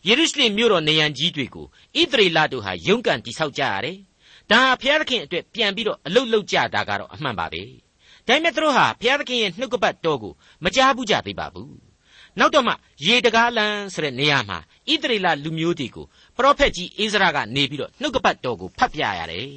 [0.08, 1.66] ယေရုရှလင်မြို့တော်နေရန်ကြီးတွေကို
[2.00, 3.98] ဣသရေလတို့ဟာရုန်းကန်တိဆောက်ကြရတယ်
[4.50, 7.62] ဒါဟာဘုရားသခင်အတွက်ပြန်ပြီးတော့အလုတ်လုတ်ကြတာကတော့အမှန်ပါပဲ
[8.28, 10.34] ဒဒါပေမဲ့သူတို့ဟာဘုရားသခင်ရဲ့နှုတ်ကပတ်တော်ကို
[10.64, 11.74] မကြားဘူးကြသေးပါဘူး
[12.40, 12.74] နောက်တော့မှ
[13.06, 14.58] ရေတကားလန်းဆိုတဲ့နေရာမှာ
[14.92, 16.06] ဣသရေလလူမျိုးတွေကို
[16.38, 19.48] ပရောဖက်ကြီးအိဇရာကနေပြီးတော့နှုတ်ကပတ်တော်ကိုဖတ်ပြရတယ်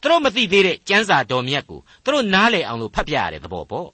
[0.00, 3.88] သူတို့မသိသေးတဲ့ကျမ်းစာတော်မြတ်ကိုသူတို့နားလည်အောင်လို့ဖတ်ပြရတဲ့သဘောပေါ့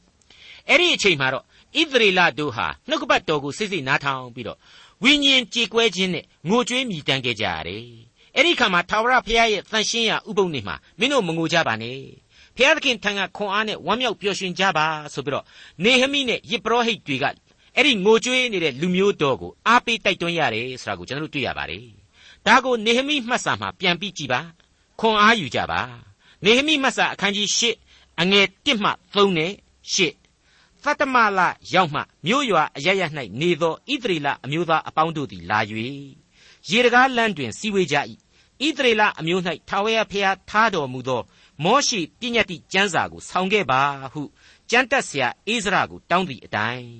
[0.68, 1.44] အဲ့ဒီအချိန်မှာတော့
[1.80, 4.58] ဣသရေလတို့ဟာနှုတ်ကပတ်တော်ကိုစိတ်စိတ်နားထောင်ပြီးတော့
[5.02, 7.84] ဝိညာဉ်ကြေကွဲခြင်းနဲ့ငိုကြွေးမြည်တမ်းခဲ့ကြရတယ်
[8.34, 12.00] အဲ့ဒီခါမှာထာဝရဘုရားရဲ့တန်ရှင်းရာဥပုံနေမှာမင်းတို့မငိုကြပါနဲ့
[12.56, 15.44] ဖျားသခင်ထံကခွန်အားနဲ့ဝမ်းမြောက်ပျော်ရွှင်ကြပါဆိုပြီးတော့
[15.84, 17.24] နေဟမိနဲ့ယေပရောဟိတ်တွေက
[17.76, 21.84] အဲ့ဒီငိုကြွေးနေတဲ့လူမျိုးတော်ကိုအားပေးတိုက်တွန်းရတယ်ဆိုတာကိုကျွန်တော်တို့တွေ့ရပါတယ်။
[22.46, 24.40] ဒါကိုနေဟမိမှတ်စာမှာပြန်ပြီးကြည်ပါ
[25.00, 25.80] ခွန်အားယူကြပါ
[26.44, 27.62] နေဟမိမှတ်စာအခန်းကြီး၈
[28.20, 29.52] အငယ်၁မှ3နဲ့
[29.94, 29.96] ၈
[30.84, 31.40] သတ္တမလ
[31.74, 33.02] ရောက်မှမြို့ရွာအရရ၌
[33.40, 35.60] နေသောဣသရေလအမျိုးသားအပေါင်းတို့သည်လာ၍
[36.70, 37.96] ရေတကားလမ်းတွင်စီဝေးကြ၏
[38.66, 41.22] ဣသရေလအမျိုး၌ထာဝရဘုရားထားတော်မူသော
[41.64, 43.80] မောရှိပညတ်တိကျမ်းစာကိုဆောင်ခဲ့ပါ
[44.12, 44.22] ဟု
[44.70, 46.90] ကျမ်းတက်ဆရာအိဇရကိုတောင်းသည့်အတိုင်း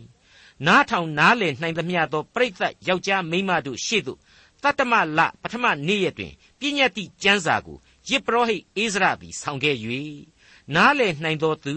[0.67, 4.19] နားထောင်နားလည်နိုင်သမျှသောပြိဿယောက်ျားမိန်းမတို့ရှေ့သို့
[4.63, 7.79] တတ္တမလပထမနေ့ရက်တွင်ပညတ်တိကျမ်းစာကို
[8.09, 9.77] ယေပရောဟိတ်အိဇရသည်ဆောင်ခဲ့၍
[10.75, 11.75] နားလည်နိုင်သောသူ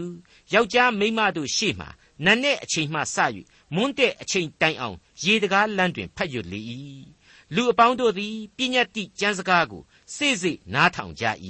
[0.53, 1.88] ယောက်ျားမိန်းမတို့ရှေ့မှ
[2.25, 3.18] နတ်နဲ့အချိန်မှစ၍
[3.75, 6.62] မွန်းတဲ့အချိန်တိုင်အောင်ရေတကားလမ်းတွင်ဖတ်ရွတ်လေ၏
[7.56, 9.84] လူအပေါင်းတို့သည်ပညတ်တိကျမ်းစကားကို
[10.15, 11.25] စိစိနားထောင်ကြ၏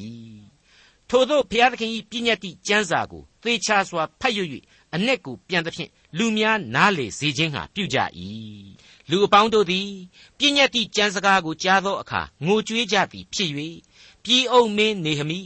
[1.10, 4.44] ထို့သောဘုရားသခင်၏ပြည့်ညတ်တိကျမ်းစာကိုသေချာစွာဖတ်ရွ၍
[4.94, 7.98] အ내ကိုပြန်သဖြင့်လူများနားလေစေခြင်းဟာပြုကြ၏
[9.10, 9.90] လူအပေါင်းတို့သည်
[10.38, 13.52] ပြည့်ညတ်တိကျမ်းစကားကိုကြားသောအခါငိုကြွေးကြသည်ဖြစ်၍
[14.24, 15.40] ပြည်အုပ်မင်းနေဟမိ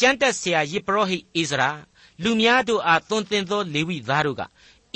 [0.00, 1.70] ကျမ်းတက်ဆရာယေပရောဟိတ်ဣဇရာ
[2.22, 4.42] လူများတို့အားသွန်သင်သောလေဝိသားတို့က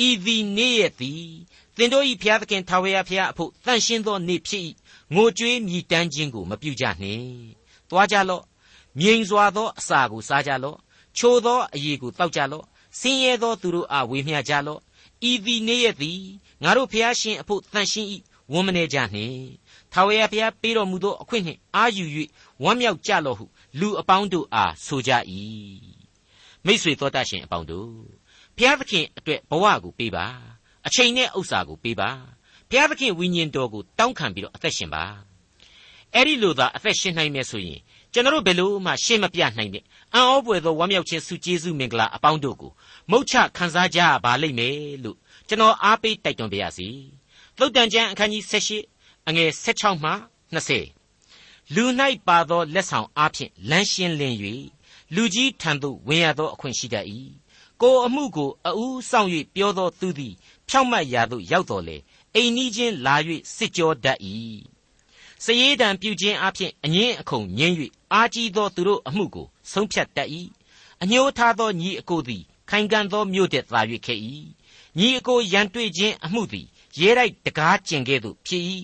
[0.06, 1.26] ဤသည်နေ့ရက်သည်
[1.76, 4.62] သင်တို့၏ဘုရားသခင်ထာဝရဘုရားအဖို့တန်ရှင်းသောနေ့ဖြစ်၏
[5.14, 7.26] ငိုကြွေးမြည်တမ်းခြင်းကိုမပြုကြနှင့်
[7.88, 8.44] သွားကြလော့
[8.98, 10.78] မြိန်စွာသောအစာကိုစားကြလော့
[11.16, 12.64] ချိုသောအရည်ကိုတောက်ကြလော့
[12.98, 14.80] ဆင်းရဲသောသူတို့အားဝေမျှကြလော့
[15.30, 16.20] ဤသည်နေ့ရက်သည်
[16.62, 18.08] ငါတို့ဖျားရှင်အဖို့တန်ရှင်း၏
[18.52, 19.42] ဝမ်းမနေကြနှင့်
[19.92, 22.04] ထာဝရဘုရားပေးတော်မူသောအခွင့်နှင့်အာယူ၍
[22.62, 23.44] ဝမ်းမြောက်ကြလော့ဟု
[23.80, 25.12] လူအပေါင်းတို့အားဆိုကြ၏
[26.66, 27.90] မိษွေတော်တတ်ရှင်အပေါင်းတို့
[28.56, 30.26] ဘုရားသခင်အတွက်ဘဝကိုပေးပါ
[30.86, 32.10] အချိန်နဲ့ဥစ္စာကိုပေးပါ
[32.68, 35.04] ဘုရားသခင်ဝိညာဉ်တော်ကိုတောင်းခံပြီးတော့အသက်ရှင်ပါ
[36.14, 37.80] အဲ့ဒီလိုသာအသက်ရှင်နိုင်မယ်ဆိုရင်
[38.12, 42.72] ကျွန်တော်တို့ဘယ်လို့မှရှင်းမပြနိုင်တဲ့အံ့ဩပွေသောဝမ်းမြောက်ခြင်းစုကျေးဇူးမင်္ဂလာအပေါင်းတို့ကို
[43.10, 45.16] မုတ်ချခံစားကြပါလိမ့်မယ်လို့
[45.48, 46.88] ကျွန်တော်အားပေးတိုက်တွန်းပါရစေ
[47.58, 50.12] သုတ်တန်ကျမ်းအခန်းကြီး78အငယ်16မှ
[50.54, 51.84] 20လူ၌
[52.26, 54.36] ပါသောလက်ဆောင်အားဖြင့်လမ်းရှင်းလင်း၍
[55.14, 57.06] လူကြီးထံသို့ဝင်ရသောအခွင့်ရှိတတ်၏
[57.80, 60.34] ကိုအမှုကိုအူးဆောင်၍ပြောသောသူသည်
[60.68, 61.96] ဖြောင့်မတ်ရာသို့ရောက်တော်လေ
[62.34, 63.16] အိမ်နီးချင်းလာ၍
[63.56, 64.18] စစ်ကြောတတ်၏
[65.44, 67.74] စည်ရည်တံပြုခြင်းအပြင်အငင်းအခုံငင်း၍
[68.12, 70.28] အာကြီးသောသူတို့အမှုကိုဆုံးဖြတ်တတ်၏
[71.02, 74.18] အညှိုးထားသောညီအကိုသည် ခိုင်ခံ့သောမြို့တဲ့သာ၍ခဲ့၏
[74.98, 76.66] ညီအကိုရန်တွေ့ခြင်းအမှုသည်
[76.98, 78.64] ရဲတိုက်တကားကျင်ကဲ့သို့ဖြစ်၏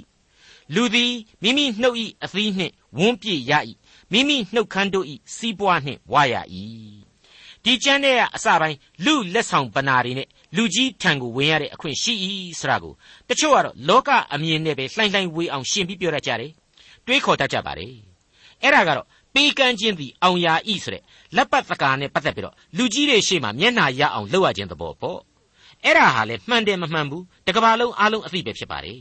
[0.75, 1.12] လူသည်
[1.43, 3.53] မိမိနှုတ်၏အသီးနှင့်ဝန်းပြည့်ရ၏
[4.12, 6.35] မိမိနှုတ်ခမ်းတို့၏စီးပွားနှင့်ဝါရ၏
[7.64, 12.12] ဒီကျမ်းထဲကအစပိုင်းလူလက်ဆောင်ပနာတွေနဲ့လူကြီးထံကိုဝင်ရတဲ့အခွင့်ရှိ၏
[12.61, 12.92] ဆိုတာကို
[13.29, 16.53] တချို့ကတော့လောကအမြင်နဲ့ပဲလှိုင်းလှိုင်းဝေးအောင်ရှင်းပြီးပြောတတ်ကြတယ်
[17.07, 17.92] တွေးခေါ်တတ်ကြပါတယ်
[18.62, 21.03] အဲ့ဒါကတော့ပေးကမ်းခြင်းသည်အောင်ရာဤဆိုတဲ့
[21.37, 25.18] လက်ပတ်သကာနဲ့ပတ်သက်ပြီးတော့လူကြီးတွေရှေ့မှာမျက်နှာရအောင်လုပ်ရခြင်းသဘောပေါ့
[25.85, 29.01] အဲ့ဒါဟာလေမှန်တယ်မမှန်ဘူးတကဘာလုံးအားလုံးအသိပဲဖြစ်ပါတယ်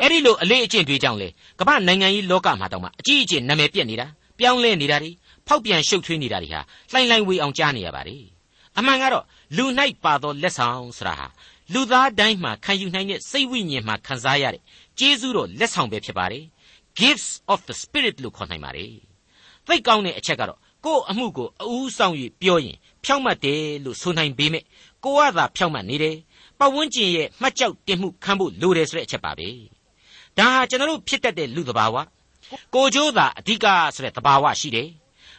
[0.00, 1.28] အဲ့ဒီလိုအလေးအကျင့်တွေကြောင့်လေ
[1.60, 4.06] ကမ္ဘာနိုင်ငံကြီးလောကမှာတောင်မှအကြီးအကျယ်နာမည်ပြက်နေတာ
[4.40, 5.10] ပြောင်းလဲနေတာတွေ
[5.46, 6.60] ဖောက်ပြန်ရှုပ်ထွေးနေတာတွေဟာ
[6.92, 8.24] လှိုင်းလှိုင်းဝေးအောင်ကြားနေရပါတယ်
[8.78, 9.24] အမှန်ကတော့
[9.56, 9.64] လူ၌
[10.04, 11.26] ပါသောလက်ဆောင်ဆိုတာဟာ
[11.72, 14.62] လူသားတိုင်းမှာခံယူနိုင်တဲ့စိတ်ဝိညာဉ်မှာခံစားရတဲ့
[14.98, 16.44] ကျေးဇူးတော်လက်ဆောင်ပဲဖြစ်ပါတယ်
[16.98, 18.92] gifts of the spirit လို့ခေါ်နိုင်ပါတယ်
[19.66, 24.64] သိကောင်းတဲ့အချက်ကတော့ကိုယ့်အမှုကိုအဦးဆောင်၍ပြောရင်ဖြောင့်မတ်တယ်လို့ဆိုနိုင်ပေမဲ့
[25.04, 26.16] ကိုကသာဖြောင့်မတ်နေတယ်
[26.58, 29.48] ပတ်ဝန်းကျင်ရဲ့မှတ်ကြောက်တင်မှုခံဖို့လိုတယ်ဆိုတဲ့အချက်ပါပဲ
[30.38, 31.96] ဒါဟာကျွန်တော်တို့ဖြစ်တတ်တဲ့လူသဘာဝ
[32.74, 34.88] ကိုကြိုးသာအဓိကဆိုတဲ့သဘာဝရှိတယ်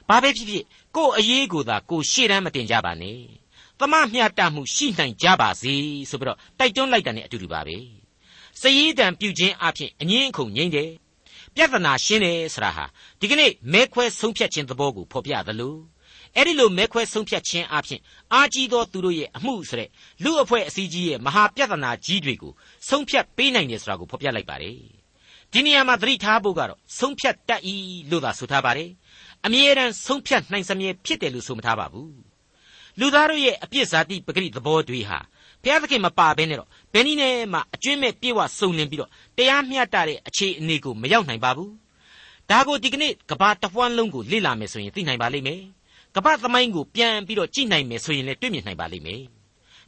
[0.08, 3.19] ဘာပဲဖြစ်ဖြစ်ကို့အရေးကိုသာကိုရှေ့တန်းမတင်ကြပါနဲ့
[3.80, 5.74] သမမျှတမှုရှိနိုင်ကြပါစေ
[6.10, 7.78] ဆိုပြီးတော့တိုက်တွန်းလိုက်တာ ਨੇ အတူတူပါပဲ
[8.62, 10.91] စည်ရည်တံပြုခြင်းအပြင်အငင်းအခုန်ငိမ့်တယ်
[11.56, 12.86] ပြဿနာရှင်းတယ်ဆိုတာဟာ
[13.19, 15.76] ဒီကနေ့မဲခွဲဆုံးဖြတ်ခြင်းသဘောကိုဖော်ပြသလို
[16.36, 18.02] အဲ့ဒီလိုမဲခွဲဆုံးဖြတ်ခြင်းအပြင်
[18.34, 19.89] အာကြီးသောသူတို့ရဲ့အမှုဆိုတဲ့
[20.24, 22.54] လူအဖွဲ့အစည်းကြီးရဲ့မဟာပြဿနာကြီးတွေကို
[22.89, 25.01] ဆုံးဖြတ်ပေးနိုင်တယ်ဆိုတာကိုဖော်ပြလိုက်ပါတယ်
[25.54, 27.62] ဒီနေရာမှာသတိထားဖို့ကတော့ဆုံးဖြတ်တတ်၏
[28.12, 28.90] လို့သာဆိုထားပါတယ်
[29.46, 32.14] အမြဲတမ်းဆုံးဖြတ်နိုင်စမြဲဖြစ်တယ်လို့ဆိုမထားပါဘူး
[33.00, 35.20] လူသားတို့ရဲ့အပြစ်ဇာတိပဂရိသဘောတွေဟာ
[35.64, 41.72] ဘုရားသခင်မပါဘဲနဲ့တော့ဘယ်နည်းနဲ့မှအကျွင့်မဲ့ပြေဝစုံလင်ပြီးတော့တရားမျှတတဲ့အခြေအနေကိုမရောက်နိုင်ပါဘူး
[42.50, 45.62] ဒါကိုဒီကနေ့ကဘာတပွားလုံးကိုလေ့လာမယ်ဆိုရင်သိနိုင်ပါလိမ့်မယ်
[46.16, 49.24] ကပ္ပသမိုင်းကိုပြန်ပြီးတော့ကြည့်နိုင်မယ်ဆိုရင်လည်းတွေ့မြင်နိုင်ပါလိမ့်မယ်။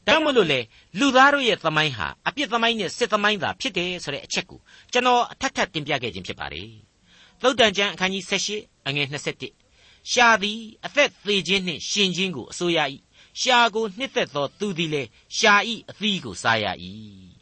[0.07, 0.59] ဒါမှမဟုတ်လေ
[0.99, 4.59] လူသားတို့ရဲ့သမိုင်းဟာအပြစ်သမိုင်းနဲ့စစ်သမိုင်းသာဖြစ်တယ်ဆိုတဲ့အချက်ကို
[4.91, 6.69] ကျွန်တော်အထက်ထပ်တင်ပြခဲ့ခြင်းဖြစ်ပါတယ်။
[7.41, 12.79] သုတ်တန်ကျမ်းအခန်းကြီး78အငယ်21ရှာသည်အသက်သေးခြင်းနှင့်ရှင်ခြင်းကိုအစိုးရ၏
[13.41, 15.53] ရှာကိုနှစ်သက်သောသူသည်လည်းရှာ၏
[15.89, 16.65] အသီးကိုစားရ၏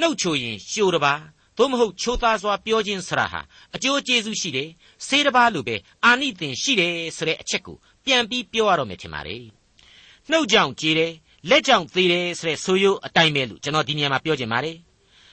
[0.00, 1.14] နှုတ်ချိုရင်ရှိုးတပါ
[1.56, 3.40] သို့မဟုတ်ချိုးသားစွာပြောခြင်းဆရာဟာ
[3.74, 4.68] အကျိုးကျေးဇူးရှိတယ်
[5.06, 9.44] ဆေးတပါလိုပဲအာနိသင်ရှိတယ်ဆိုတဲ့အချက်ကိုပြန်ပြီးပြောရတော့မယ်ထင်ပါတယ်
[10.30, 11.12] နှုတ်ကြောင့်ကြေးတယ်
[11.50, 14.76] လက်ကြောင့်သေးတယ်ဆိုတဲ့ဆိုရိုးအတိုင်းပဲလို့ကျွန်တော်ဒီနေရာမှာပြောချင်ပါတယ်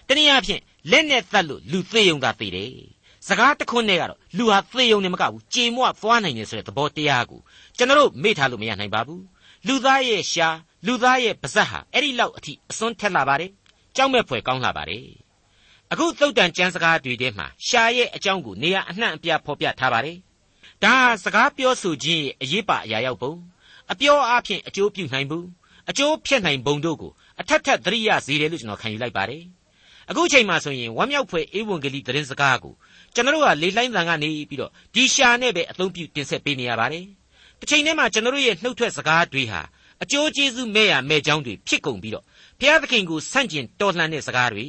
[0.07, 2.71] တနည်းအားဖြင့်လက်နဲ့သတ်လို့လူသေးုံသာသေးတယ်
[3.27, 7.41] စကားတခွန်းနဲ့ကတော့လူဟာသေုံနဲ့မကဘူးကြေမွသွားနိုင်တယ်ဆိုတဲ့သဘောတရားကို
[7.77, 9.23] ကျွန်တော်တို့မေ့ထားလို့မရနိုင်ပါဘူး
[9.67, 13.51] လူသားရဲ့ရှားလူသားရဲ့ပါဇက်ဟာအဲ့ဒီလောက်အထိအစွန်းထက်လာပါတယ်
[13.95, 15.05] ကြောက်မဲ့ဖွယ်ကောင်းလာပါတယ်
[15.91, 20.17] အခုသုတ်တန်ကျမ်းစကားတွေထဲမှာရှာရဲ့အကြောင်းကိုနေရာအနှံ့အပြားဖော်ပြထားပါတယ်
[20.83, 23.33] ဒါစကားပြောဆိုခြင်းရဲ့အရေးပါအရာရောက်ပုံ
[23.91, 25.45] အပြောအားဖြင့်အကျိုးပြုနိုင်ဘူး
[25.89, 29.43] အကျိုးဖြစ်နိုင်ပုံတို့ကိုအထက်ထက်သတိရစေတယ်လို့ကျွန်တော်ခံယူလိုက်ပါတယ်
[30.09, 32.73] အခုချိန်မှာဆိုရင်ဝမ်းမြောက်ဖွယ်ဧဝံဂေလိသတင်းစကားကို
[33.13, 37.05] ကျွန်တော်တို့ကလေလိုင်းတန်ကနေပြီးတော့ဒီရှာနဲ့ပဲအသုံးပြုတင်ဆက်ပေးနေရပါတယ်
[37.59, 39.61] တစ်ချိန်တည်းမှာကျွန်တော်တို့ရဲ့နှုတ်ထွက်စကားတွေဟာ
[40.03, 42.25] အကျိုးကျေးဇူးမဲ့ရမဲ့ကြောင်းတွေဖြစ်ကုန်ပြီးတော့
[42.59, 44.65] ဘုရားသခင်ကိုဆန့်ကျင်တော်လှန်တဲ့စကားတွေ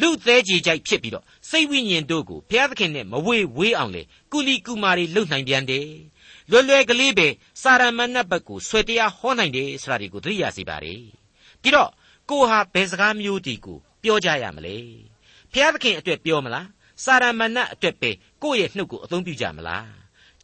[0.00, 5.86] လူသေးကြီးကြိုက်ဖြစ်ပြီးတော့စိတ်ဝိညာဉ်တို့ကိုဘုရားသခင်နဲ့မဝေဝေးအောင်လေကုလီကုမာတွေလှုပ်နိုင်ပြန်တယ်
[6.50, 7.28] လွယ်လွယ်ကလေးပဲ
[7.62, 10.94] စာရမဏတ်ဘက်ကိုဆွေတရားဟောနိုင်တယ်ဆိုတာဒီကိုသတိရစေပါ रे
[11.62, 11.90] ပြီးတော့
[12.30, 14.76] ကိုဟာဘယ်စကားမျိုးဒီကိုပြောကြရမလဲ
[15.52, 16.68] ဘုရားသခင်အတွက်ပြောမလား
[17.04, 18.10] စာရမဏတ်အတွက်ပဲ
[18.42, 19.90] ကိုယ့်ရဲ့နှုတ်ကိုအသုံးပြုကြမလား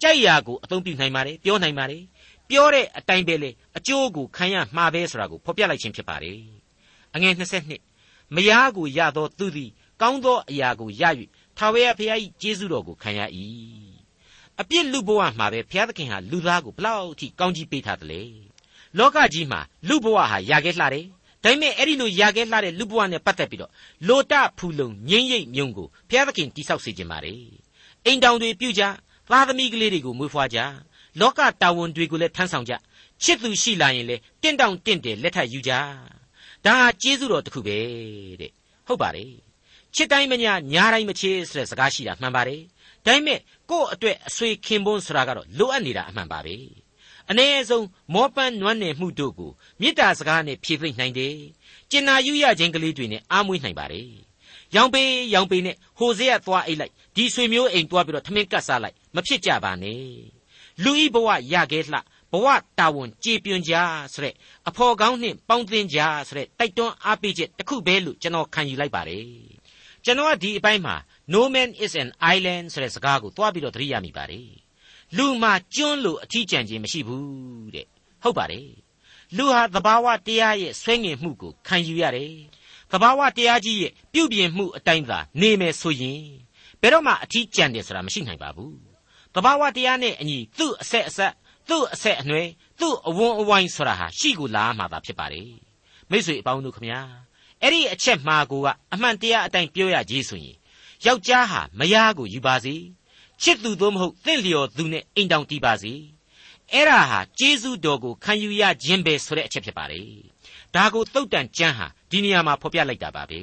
[0.02, 2.02] ကြိုက်ရာကိုအသုံးပြုနိုင်ပါတယ်ပြောနိုင်ပါတယ်
[2.50, 6.40] ပြောတဲ့အတိုင်းပဲလေအကျိုးကိုခံရမှာပဲဆိုတာကိုဖော်ပြလိုက်ခြင်းဖြစ်ပါတယ်
[7.14, 7.34] အငယ်
[7.84, 11.02] 22မယားကိုရသောသူသည်ကောင်းသောအရာကိုရ၍
[11.56, 13.20] ထာဝရဘုရား၏ကျေးဇူးတော်ကိုခံရ၏
[14.60, 18.22] အပြစ်လူဘဝမှာပဲဘုရားသခင်ဟာလူသားကိုဘလောက်ထိကောင်းကြီးပေးထားတယ်လေ
[18.98, 21.06] လောကကြီးမှာလူဘဝဟာရခဲ့လှတယ်
[21.44, 23.72] ဒါပေမဲ့အဲ့ဒီလိုရာခဲလှတဲ့လူဘဝနဲ့ပတ်သက်ပြီးတော့
[24.08, 27.34] လိုတဖူလုံငိမ့်ရိပ်မြုံကိုဘုရားသခင်တိဆောက်စေခြင်းပါလေ
[28.04, 28.82] အိမ်တောင်တွေပြုကြ
[29.30, 30.58] သားသမီးကလေးတွေကိုမွေးဖွားကြ
[31.20, 32.72] လောကတာဝန်တွေကိုလည်းထမ်းဆောင်ကြ
[33.22, 35.72] ချစ်သူရှိလာရင်လေတင့်တောင့်တင့်တယ်လက်ထပ်ယူကြ
[36.64, 37.78] ဒါဟာကျေးဇူးတော်တစ်ခုပဲ
[38.40, 38.52] တဲ့
[38.86, 39.47] ဟုတ်ပါတယ်
[39.94, 42.62] ချစ်တိုင်းမညာညာတိုင်းမချစ်ဆိုတဲ့စကားရှိတာမှန်ပါတယ်
[43.06, 46.56] ဒါပေမဲ့ကိုယ့်အတွက်အဆွေခင်ပွန်းဆိုတာကတော့လိုအပ်နေတာအမှန်ပါပဲ
[47.30, 51.36] အ ਨੇ ဆုံးမောပန်းနွမ်းနယ်မှုတို့ကိုမေတ္တာစကားနဲ့ဖြည့်သိမ့်နိုင်တယ်။
[51.90, 54.08] ကျင်နာယူရခြင်းကလေးတွေနဲ့အားမွေးနိုင်ပါတယ်။
[54.76, 55.02] ရောင်ပေ
[55.34, 60.02] ရောင်ပေနဲ့ဟိုစေရသွားအိတ်လိုက်ဒီဆွေမျိုးအိမ်သွားပြီးတော့ထမင်းကတ်စားလိုက်မဖြစ်ကြပါနဲ့။
[60.82, 61.98] လူဤဘဝရခဲ့လှ
[62.32, 62.46] ဘဝ
[62.78, 63.74] တာဝန်ကြေပြွန်ကြ
[64.12, 64.34] ဆိုတဲ့
[64.68, 65.98] အဖော်ကောင်းနှင့်ပေါင်းသင်းကြ
[66.28, 69.26] ဆိုတဲ့တိုက်တွန်းအားပေးချက်တစ်ခုပဲလို့ကျွန်တော်ခံယူလိုက်ပါတယ်။
[70.04, 70.96] ကျွန်တော်ကဒီအပိုင်းမှာ
[71.32, 74.50] no man is an island ဆိုတဲ့စကားကိုသွားပြီးတော့သတိရမိပါတယ်။
[75.16, 77.86] လူမှာကျွန်းလို့အထီးကျန်ခြင်းမရှိဘူးတဲ့
[78.22, 78.68] ဟုတ်ပါတယ်
[79.36, 82.34] လူဟာသဘာဝတရားရဲ့ဆွဲငင်မှုကိုခံယူရတယ်
[82.92, 86.22] သဘာဝတရားကြီးရဲ့ပြုပြင်မှုအတိုင်းသာနေမယ်ဆိုရင်
[86.80, 88.76] ဘယ်တော့မှအထီးကျန်တယ်ဆိုတာမရှိနိုင်ပါဘူး
[89.34, 91.32] သဘာဝတရားနဲ့အညီသူ့အဆက်အဆက်
[91.68, 92.48] သူ့အဆက်အနွယ်
[92.80, 95.52] သူ့အဝန်းအဝိုင်းဆိုတာဟာရှိကိုလာမှသာဖြစ်ပါတယ်
[96.10, 97.00] မိတ်ဆွေအပေါင်းတို့ခမညာ
[97.62, 100.56] အဲ့ဒီအချက်မှာကိုကအမှန်တရားအတိုင်းပြောရကြီးဆိုရင်
[101.06, 102.74] ယောက်ျားဟာမယားကိုယူပါစေ
[103.42, 105.92] ချစ်သူသို့မဟုတ်သင့်လျော်သူနဲ့အိမ်တောင်တည်ပါစေ
[106.72, 110.02] အဲ့ဒါဟာကျေးဇူးတော်ကိုခံယူရခြင်းပဲဆိုတဲ့အချက်ဖြစ်ပါလေ
[110.74, 113.40] ဒါကိုသုတ်တန်ကျမ်းဟာဒီနေရာမှာဖော်ပြလိုက်တာပါပဲ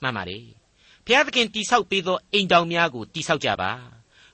[0.00, 0.38] မှန်ပါလေ
[1.04, 3.70] ဘုရားသခင်တိဆောက်ပေးသောအိမ်တောင်များကိုတိဆောက်ကြပါ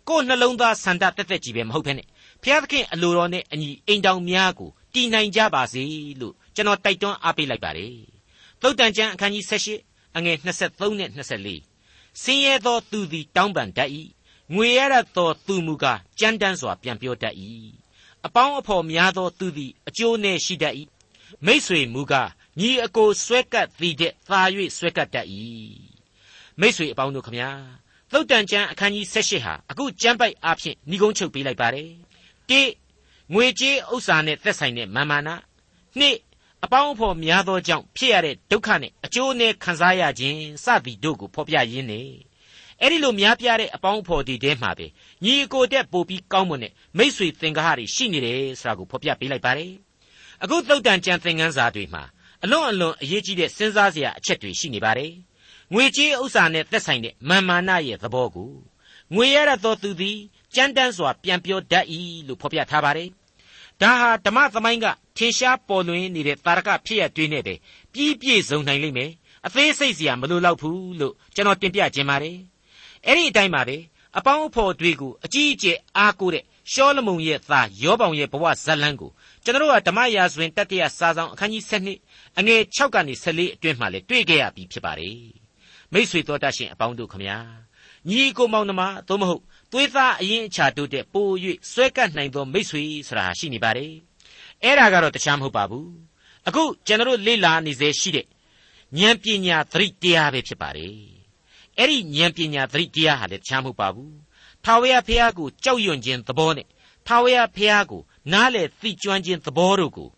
[0.08, 2.06] ကိုယ်နှလုံးသားဆန္ဒတက်တက်ကြီးပဲမဟုတ်ဘဲနဲ့
[2.42, 5.82] ဘုရားသခင်အလိုတော်နဲ့အညီအိမ်တောင်များကိုတည်နိုင်ကြပါစေ
[6.20, 7.94] လို့ကျွန်တော်တိုက်တွန်းအားပေးလိုက်ပါတယ်
[8.62, 13.90] သုတ်တန်ကျမ်းအခန်းကြီး78အငယ်23နဲ့24ဆင်းရဲသောသူသည်တောင်းပန်တတ်၏
[14.54, 14.80] ငွေရ
[15.16, 17.34] သောသူမူကားကြမ်းတမ်းစွာပြန်ပြောတတ်၏
[18.26, 20.74] အပေါင်းအဖော်များသောသူသည်အကျိုးနှင့်ရှိတတ်၏
[21.46, 24.40] မိษွေမူကားညီအကိုဆွဲကပ်သည်တဲ့သာ၍
[24.76, 25.26] ဆွဲကပ်တတ်၏
[26.60, 27.50] မိษွေအပေါင်းတို့ခမညာ
[28.12, 31.90] သုတ်တန်ကျမ်းအခန်းကြီး78ဟာအခုကျမ်းပိုက်အားဖြင့်ဏိကုံးချုပ်ပေးလိုက်ပါတယ်
[32.50, 32.62] တိ
[33.34, 35.28] ငွေကြေးဥစ္စာနဲ့သက်ဆိုင်တဲ့မာမာန
[35.98, 36.16] နှစ်
[36.64, 42.00] အပေါင်းအဖော်များသောကြောင့်ဖြစ်ရတဲ့ဒုက္ခနဲ့အကျိုးနဲ့ခံစားရခြင်းစသည်တို့ကိုဖော်ပြရင်းနေ
[42.80, 44.86] အဲ့ဒီလိုများပြားတဲ့အပေါင်းအဖော်တွေထဲမှာပဲ
[45.24, 49.72] ညီအကိုတက်ပို့ပြီးကောင်းမွန်တဲ့မိษွေသင်္ကားတွေရှိနေတယ်ဆိုတာကိုဖော်ပြပေးလိုက်ပါတယ်
[50.42, 52.02] အခုသုတ်တန်ကြံသင်ခန်းစာတွေမှာ
[52.44, 55.12] အလွန်အလွန်အရေးကြီးတဲ့စဉ်းစားစရာအချက်တွေရှိနေပါတယ်
[55.72, 58.52] ငွေကြေးဥစ္စာနဲ့သက်ဆိုင်တဲ့မာမာနရဲ့သဘောကို
[59.14, 60.18] ငွေရရသောသူသည်
[60.54, 61.86] ကြမ်းတမ်းစွာပြန်ပြောတတ်၏
[62.26, 63.08] လို့ဖော်ပြထားပါတယ်
[63.82, 67.54] ဒါဟာဓမ္မသမိုင်းကထင်ရှားပေါ်လွင်နေတဲ့တာရကဖြစ်ရတွေးနဲ့ပဲ
[67.92, 69.10] ပြီးပြည့်စုံနိုင်လိမ့်မယ်
[69.46, 72.38] အသေးစိတ်စရာမလိုတော့ဘူးလို့ကျွန်တော်တင်ပြခြင်းပါတယ်
[73.06, 73.76] အဲ့ဒီအတိုင်းပါပဲ
[74.18, 79.10] အပေါင်းအဖော်တွေကိုအကြီးအကျယ်အားကိုးတဲ့ရှောလမုန်ရဲ့သားယောဘောင်ရဲ့ဘဝဇတ်လန်းကို
[79.44, 81.64] ကျွန်တော်တို့ကဓမ္မရာဇဝင်တတိယစာဆောင်အခန်းကြီး
[82.00, 85.16] 7အငယ်6ကနေ14အတွင်းမှာလည်းတွေ့ခဲ့ရပြီဖြစ်ပါတယ်
[85.92, 87.38] မိษွေတော်တတ်ရှင်အပေါင်းတို့ခမညာ
[88.08, 91.28] ညီကိုမောင်နှမသို့မဟုတ် သွေးသားအရင်အခြာတို့တဲ့ပို၍
[91.72, 93.92] ဆွဲကပ်နိုင်သောမိษွေဆိုတာရှိနေပါတယ်
[94.62, 95.90] အဲ့ဒါကတော့တခြားမဟုတ်ပါဘူး
[96.48, 98.26] အခုကျွန်တော်တို့လေ့လာနေစေရှိတဲ့
[98.98, 100.94] ဉာဏ်ပညာသတိတရားပဲဖြစ်ပါတယ်
[101.78, 104.14] အဲ့ဒီဉာဏ်ပညာသတိတရားဟာလည်းတခြားမဟုတ်ပါဘူး
[104.64, 106.66] ထာဝရဘုရားကိုကြောက်ရွံ့ခြင်းသဘောနဲ့
[107.06, 108.02] ထာဝရဘုရားကို
[108.32, 110.08] နားလေသိကျွမ်းခြင်းသဘောတို့ကို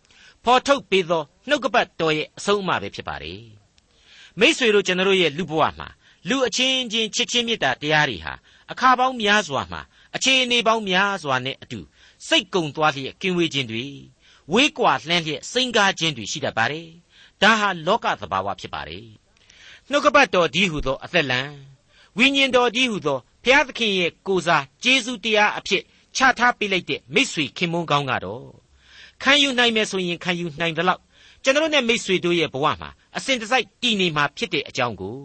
[0.43, 3.41] ဖော်ထုတ်ပေးသောနှုတ်ကပတ်တော်ရဲ့အဆုံးအမပဲဖြစ်ပါတယ်
[4.39, 5.89] မိษွေတို့ကျွန်တော်တို့ရဲ့လူဘဝမှာ
[6.29, 8.33] လူအချင်းချင်းချစ်ချင်းမေတ္တာတရားတွေဟာ
[8.71, 9.81] အခါပေါင်းများစွာမှာ
[10.15, 11.79] အခြေအနေပေါင်းများစွာနဲ့အတူ
[12.27, 13.85] စိတ်ကုံသွားလျက်ကင်းဝေးခြင်းတွေ
[14.53, 16.89] ဝေးကွာလှမ်းလျက်စိန်ကားခြင်းတွေရှိတတ်ပါတယ်
[17.41, 19.07] ဒါဟာလောကသဘာဝဖြစ်ပါတယ်
[19.89, 21.41] နှုတ်ကပတ်တော်ဒီဟုသောအသက်လံ
[22.17, 25.83] ဝိညာဉ်တော်ဒီဟုသောဘုရားသခင်ရဲ့ကိုးစားကျေးဇူးတရားအဖြစ်
[26.15, 28.45] ချထားပေးလိုက်တဲ့မိษွေခင်မွန်းကောင်းကတော့
[29.23, 31.01] ခံယူနိုင်မယ်ဆိုရင်ခံယူနိုင်သလောက်
[31.43, 35.17] ကျွန်တော်နဲ့မိษွေတို့ရဲ့ဘဝမှာအစဉ်တစိုက်တည်နေမှာဖြစ်တဲ့အကြောင်းကို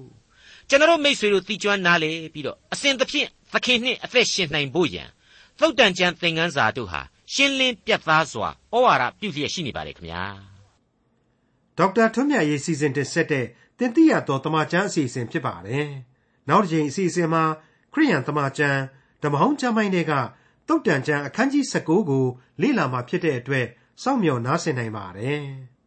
[0.68, 5.08] ကျွန်တော်မိษွေတို့သိကျွမ်းနားလေပြီးတော့အစဉ်သဖြင့်သခင်နှင့်အသက်ရှင်နိုင်ဖို့ရန်
[5.60, 7.00] သုတ်တန်ကျမ်းသင်ခန်းစာတို့ဟာ
[7.32, 10.24] ရှင်းလင်းပြတ်သားစွာဩဝါဒပြုလျက်ရှိနေပါတယ်ခင်ဗျာ
[11.78, 13.46] ဒေါက်တာထွန်းမြတ်ရေးစီစဉ်တင်ဆက်တဲ့
[13.78, 15.86] တင်ပြရတော်တမချန်းအစီအစဉ်ဖြစ်ပါတယ်
[16.48, 17.44] နောက်တစ်ချိန်အစီအစဉ်မှာ
[17.92, 18.80] ခရိယန်တမချန်း
[19.22, 20.12] ဓမ္မဟောင်းကျမ်းပိုင်းတွေက
[20.68, 22.24] တုတ်တန်ကျမ်းအခန်းကြီး19ကို
[22.62, 23.66] လေ့လာမှာဖြစ်တဲ့အတွက်
[24.02, 25.42] စောင့်မျှော်နားဆင်နိုင်ပါတယ်။